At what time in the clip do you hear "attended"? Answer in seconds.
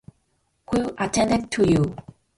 0.97-1.51